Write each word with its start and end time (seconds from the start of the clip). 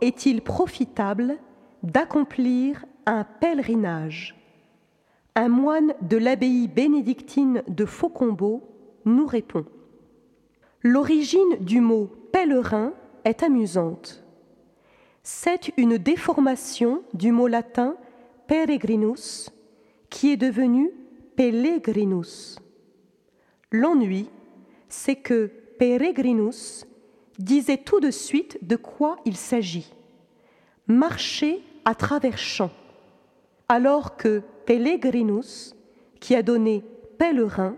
Est-il 0.00 0.40
profitable 0.42 1.36
d'accomplir 1.82 2.84
un 3.06 3.24
pèlerinage? 3.24 4.34
Un 5.34 5.48
moine 5.48 5.94
de 6.02 6.16
l'abbaye 6.16 6.68
bénédictine 6.68 7.62
de 7.68 7.84
Faucombeau 7.84 8.62
nous 9.04 9.26
répond. 9.26 9.66
L'origine 10.82 11.56
du 11.60 11.80
mot 11.80 12.08
pèlerin 12.32 12.92
est 13.24 13.42
amusante. 13.42 14.24
C'est 15.22 15.76
une 15.76 15.98
déformation 15.98 17.02
du 17.12 17.30
mot 17.32 17.46
latin 17.46 17.96
peregrinus 18.46 19.50
qui 20.08 20.32
est 20.32 20.36
devenu 20.36 20.90
pellegrinus. 21.36 22.58
L'ennui, 23.70 24.30
c'est 24.88 25.16
que 25.16 25.50
peregrinus 25.78 26.86
disait 27.38 27.78
tout 27.78 28.00
de 28.00 28.10
suite 28.10 28.58
de 28.66 28.76
quoi 28.76 29.16
il 29.24 29.36
s'agit. 29.36 29.92
Marcher 30.86 31.62
à 31.84 31.94
travers 31.94 32.38
champs, 32.38 32.70
alors 33.68 34.16
que 34.16 34.42
pellegrinus, 34.66 35.74
qui 36.20 36.34
a 36.34 36.42
donné 36.42 36.84
pèlerin, 37.18 37.76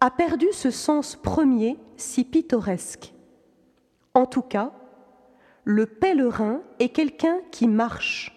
a 0.00 0.10
perdu 0.10 0.46
ce 0.52 0.70
sens 0.70 1.16
premier 1.16 1.76
si 1.96 2.24
pittoresque. 2.24 3.12
En 4.14 4.26
tout 4.26 4.42
cas, 4.42 4.72
le 5.64 5.86
pèlerin 5.86 6.62
est 6.78 6.88
quelqu'un 6.88 7.38
qui 7.50 7.68
marche, 7.68 8.34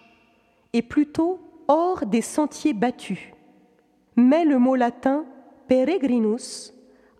et 0.72 0.82
plutôt 0.82 1.40
hors 1.68 2.06
des 2.06 2.22
sentiers 2.22 2.74
battus. 2.74 3.32
Mais 4.16 4.44
le 4.44 4.58
mot 4.58 4.76
latin 4.76 5.24
peregrinus 5.68 6.72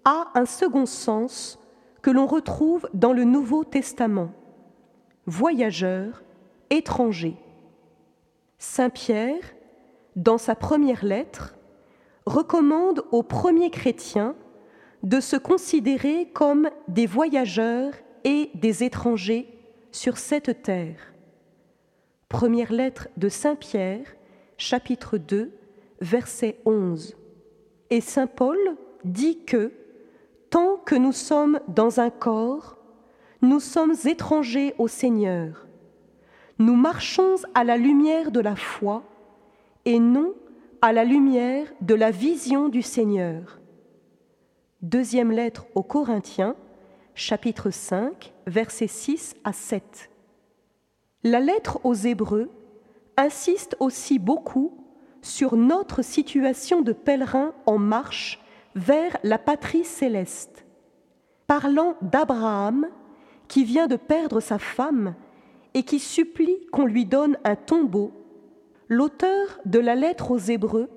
a 0.05 0.28
un 0.34 0.45
second 0.45 0.87
sens 0.87 1.59
que 2.05 2.10
l'on 2.10 2.27
retrouve 2.27 2.86
dans 2.92 3.14
le 3.14 3.24
Nouveau 3.24 3.64
Testament. 3.64 4.30
Voyageur, 5.24 6.22
étranger. 6.69 7.34
Saint 8.58 8.91
Pierre, 8.91 9.42
dans 10.14 10.36
sa 10.36 10.55
première 10.55 11.02
lettre, 11.02 11.55
recommande 12.27 13.06
aux 13.10 13.22
premiers 13.22 13.70
chrétiens 13.70 14.36
de 15.02 15.19
se 15.19 15.36
considérer 15.36 16.28
comme 16.34 16.69
des 16.88 17.06
voyageurs 17.06 17.94
et 18.25 18.50
des 18.52 18.84
étrangers 18.84 19.48
sur 19.91 20.19
cette 20.19 20.62
terre. 20.62 21.14
Première 22.28 22.70
lettre 22.70 23.08
de 23.16 23.30
Saint 23.30 23.56
Pierre, 23.56 24.14
chapitre 24.58 25.16
2, 25.16 25.52
verset 26.02 26.58
11. 26.66 27.16
Et 27.88 28.02
Saint 28.02 28.27
Paul 28.27 28.58
dit 29.05 29.38
que, 29.47 29.72
tant 30.55 30.77
que 30.77 30.94
nous 30.94 31.10
sommes 31.10 31.58
dans 31.66 31.98
un 31.98 32.10
corps, 32.10 32.78
nous 33.42 33.58
sommes 33.58 33.97
étrangers 34.05 34.72
au 34.78 34.86
Seigneur. 34.86 35.66
Nous 36.60 36.77
marchons 36.77 37.34
à 37.55 37.64
la 37.64 37.77
lumière 37.77 38.30
de 38.30 38.38
la 38.38 38.55
foi 38.55 39.02
et 39.84 39.98
non 39.98 40.32
à 40.80 40.92
la 40.92 41.02
lumière 41.02 41.66
de 41.80 41.97
la 41.97 42.12
vision 42.12 42.69
du 42.69 42.82
Seigneur. 42.82 43.58
Deuxième 44.80 45.32
lettre 45.32 45.66
aux 45.75 45.82
Corinthiens, 45.82 46.55
chapitre 47.16 47.70
5, 47.70 48.32
versets 48.47 48.86
6 48.86 49.34
à 49.42 49.52
7. 49.52 50.08
La 51.25 51.41
lettre 51.41 51.80
aux 51.82 51.94
Hébreux 51.94 52.48
insiste 53.16 53.77
aussi 53.80 54.20
beaucoup 54.20 54.72
sur 55.20 55.56
notre 55.56 56.02
situation 56.02 56.81
de 56.81 56.93
pèlerin 56.93 57.54
en 57.66 57.78
marche 57.78 58.38
vers 58.75 59.17
la 59.23 59.39
patrie 59.39 59.85
céleste. 59.85 60.65
Parlant 61.47 61.97
d'Abraham, 62.03 62.89
qui 63.49 63.65
vient 63.65 63.87
de 63.87 63.97
perdre 63.97 64.41
sa 64.41 64.59
femme 64.59 65.15
et 65.75 65.83
qui 65.83 65.99
supplie 65.99 66.67
qu'on 66.73 66.87
lui 66.87 67.05
donne 67.05 67.39
un 67.45 67.57
tombeau, 67.57 68.12
l'auteur 68.89 69.61
de 69.65 69.79
la 69.79 69.95
lettre 69.95 70.31
aux 70.31 70.39
Hébreux 70.39 70.89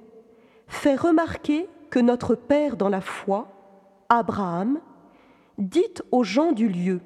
fait 0.67 0.95
remarquer 0.95 1.67
que 1.89 1.99
notre 1.99 2.35
Père 2.35 2.77
dans 2.77 2.89
la 2.89 3.01
foi, 3.01 3.47
Abraham, 4.09 4.79
dit 5.57 5.93
aux 6.11 6.23
gens 6.23 6.51
du 6.51 6.67
lieu, 6.69 7.01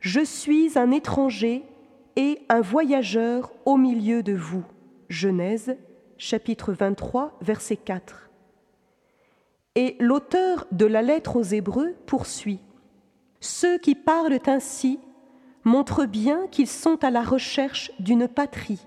Je 0.00 0.24
suis 0.24 0.78
un 0.78 0.90
étranger 0.90 1.64
et 2.16 2.40
un 2.48 2.60
voyageur 2.60 3.52
au 3.64 3.76
milieu 3.76 4.22
de 4.22 4.34
vous. 4.34 4.64
Genèse 5.08 5.76
chapitre 6.18 6.72
23 6.72 7.36
verset 7.40 7.76
4. 7.76 8.30
Et 9.76 9.94
l'auteur 10.00 10.66
de 10.72 10.86
la 10.86 11.02
lettre 11.02 11.36
aux 11.36 11.42
Hébreux 11.42 11.94
poursuit. 12.06 12.60
Ceux 13.40 13.76
qui 13.76 13.94
parlent 13.94 14.40
ainsi 14.46 14.98
montrent 15.64 16.06
bien 16.06 16.46
qu'ils 16.48 16.66
sont 16.66 17.04
à 17.04 17.10
la 17.10 17.22
recherche 17.22 17.92
d'une 18.00 18.26
patrie. 18.26 18.86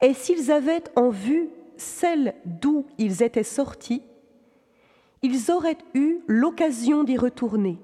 Et 0.00 0.14
s'ils 0.14 0.50
avaient 0.50 0.84
en 0.96 1.10
vue 1.10 1.50
celle 1.76 2.34
d'où 2.46 2.86
ils 2.96 3.22
étaient 3.22 3.42
sortis, 3.42 4.02
ils 5.22 5.50
auraient 5.50 5.78
eu 5.92 6.20
l'occasion 6.26 7.04
d'y 7.04 7.18
retourner. 7.18 7.78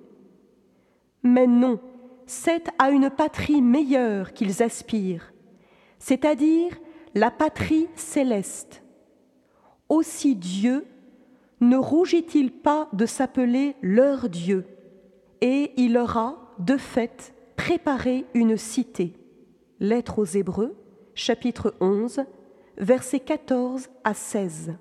Mais 1.23 1.47
non, 1.47 1.81
c'est 2.25 2.69
à 2.79 2.91
une 2.91 3.11
patrie 3.11 3.61
meilleure 3.61 4.33
qu'ils 4.33 4.63
aspirent, 4.63 5.35
c'est-à-dire 5.99 6.73
la 7.15 7.31
patrie 7.31 7.89
céleste. 7.95 8.83
Aussi 9.91 10.35
Dieu 10.35 10.87
ne 11.63 11.77
rougit-il 11.77 12.51
pas 12.51 12.89
de 12.93 13.07
s'appeler 13.07 13.77
leur 13.83 14.29
Dieu, 14.29 14.67
et 15.41 15.73
il 15.77 15.95
leur 15.95 16.19
a, 16.19 16.55
de 16.59 16.77
fait, 16.77 17.35
préparé 17.57 18.27
une 18.35 18.57
cité. 18.57 19.15
Lettre 19.79 20.19
aux 20.19 20.25
Hébreux, 20.25 20.75
chapitre 21.15 21.75
11, 21.81 22.25
versets 22.79 23.21
14 23.21 23.89
à 24.03 24.13
16. 24.13 24.75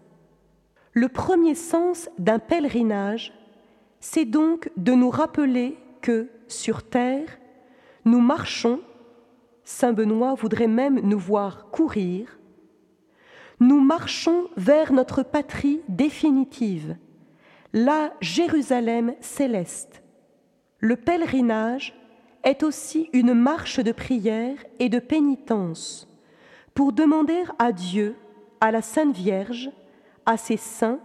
Le 0.94 1.08
premier 1.08 1.54
sens 1.54 2.10
d'un 2.18 2.40
pèlerinage, 2.40 3.32
c'est 4.00 4.26
donc 4.26 4.72
de 4.76 4.94
nous 4.94 5.12
rappeler 5.12 5.78
que, 6.02 6.30
sur 6.48 6.82
terre, 6.82 7.38
nous 8.06 8.22
marchons, 8.22 8.80
Saint 9.64 9.94
Benoît 9.94 10.34
voudrait 10.34 10.68
même 10.68 11.00
nous 11.02 11.20
voir 11.20 11.70
courir, 11.70 12.40
nous 13.62 13.80
marchons 13.80 14.48
vers 14.58 14.92
notre 14.92 15.22
patrie 15.22 15.82
définitive, 15.88 16.98
la 17.74 18.12
Jérusalem 18.20 19.14
céleste. 19.22 20.02
Le 20.80 20.96
pèlerinage 20.96 21.94
est 22.44 22.64
aussi 22.64 23.08
une 23.14 23.36
marche 23.36 23.80
de 23.80 23.92
prière 23.92 24.58
et 24.80 24.90
de 24.90 24.98
pénitence 24.98 26.08
pour 26.74 26.92
demander 26.92 27.44
à 27.60 27.72
Dieu, 27.72 28.16
à 28.62 28.72
la 28.72 28.82
Sainte 28.82 29.16
Vierge, 29.16 29.70
à 30.26 30.38
ses 30.38 30.58
saints, 30.58 31.00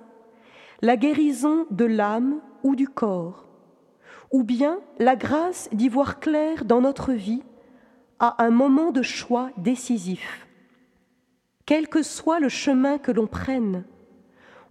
la 0.80 0.96
guérison 0.96 1.66
de 1.70 1.84
l'âme 1.84 2.40
ou 2.62 2.74
du 2.74 2.88
corps, 2.88 3.44
ou 4.32 4.44
bien 4.44 4.78
la 4.98 5.14
grâce 5.14 5.68
d'y 5.72 5.90
voir 5.90 6.20
clair 6.20 6.64
dans 6.64 6.80
notre 6.80 7.12
vie 7.12 7.42
à 8.18 8.42
un 8.42 8.50
moment 8.50 8.92
de 8.92 9.02
choix 9.02 9.50
décisif. 9.58 10.45
Quel 11.66 11.88
que 11.88 12.02
soit 12.02 12.40
le 12.40 12.48
chemin 12.48 12.98
que 12.98 13.10
l'on 13.12 13.26
prenne, 13.26 13.84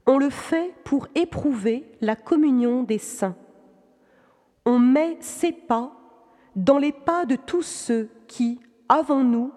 on 0.08 0.18
le 0.18 0.30
fait 0.30 0.74
pour 0.84 1.08
éprouver 1.16 1.84
la 2.02 2.16
communion 2.16 2.84
des 2.84 3.00
saints. 3.00 3.36
On 4.66 4.80
met 4.80 5.18
ses 5.20 5.52
pas 5.52 5.92
dans 6.56 6.78
les 6.78 6.92
pas 6.94 7.26
de 7.26 7.36
tous 7.36 7.64
ceux 7.64 8.10
qui, 8.28 8.60
avant 8.88 9.24
nous, 9.24 9.52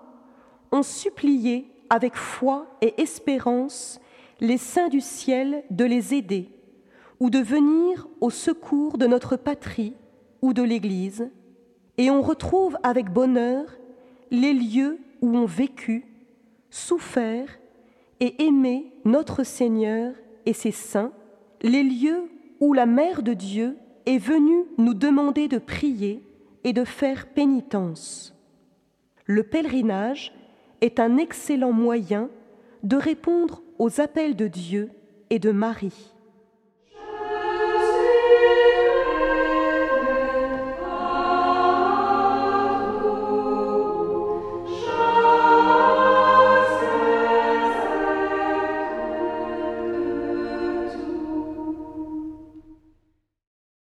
ont 0.72 0.82
supplié 0.82 1.70
avec 1.90 2.16
foi 2.16 2.66
et 2.80 3.00
espérance 3.00 4.00
les 4.40 4.58
saints 4.58 4.88
du 4.88 5.00
ciel 5.00 5.62
de 5.70 5.84
les 5.84 6.14
aider 6.14 6.50
ou 7.20 7.30
de 7.30 7.38
venir 7.38 8.06
au 8.20 8.30
secours 8.30 8.98
de 8.98 9.06
notre 9.06 9.36
patrie 9.36 9.94
ou 10.42 10.52
de 10.52 10.62
l'Église, 10.62 11.30
et 11.96 12.10
on 12.10 12.22
retrouve 12.22 12.78
avec 12.82 13.12
bonheur 13.12 13.64
les 14.30 14.52
lieux 14.52 14.98
où 15.20 15.36
ont 15.36 15.46
vécu, 15.46 16.04
souffert 16.70 17.58
et 18.20 18.44
aimé 18.44 18.92
notre 19.04 19.44
Seigneur 19.44 20.14
et 20.46 20.52
ses 20.52 20.72
saints, 20.72 21.12
les 21.62 21.82
lieux 21.82 22.30
où 22.60 22.72
la 22.72 22.86
Mère 22.86 23.22
de 23.22 23.34
Dieu 23.34 23.76
est 24.06 24.18
venue 24.18 24.64
nous 24.78 24.94
demander 24.94 25.48
de 25.48 25.58
prier 25.58 26.22
et 26.64 26.72
de 26.72 26.84
faire 26.84 27.28
pénitence. 27.28 28.34
Le 29.26 29.42
pèlerinage 29.42 30.32
est 30.80 31.00
un 31.00 31.16
excellent 31.16 31.72
moyen 31.72 32.30
de 32.82 32.96
répondre 32.96 33.62
aux 33.78 34.00
appels 34.00 34.36
de 34.36 34.48
Dieu 34.48 34.90
et 35.30 35.38
de 35.38 35.50
Marie. 35.50 36.12